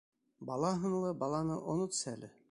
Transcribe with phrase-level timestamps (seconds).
[0.49, 2.31] Бала һынлы баланы онотсәле.